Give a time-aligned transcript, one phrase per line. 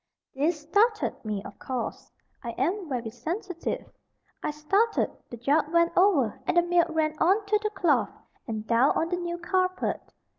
[0.33, 2.09] This startled me, of course.
[2.43, 3.87] I am very sensitive.
[4.41, 8.09] I started, the jug went over, and the milk ran on to the cloth,
[8.47, 10.01] and down on the new carpet.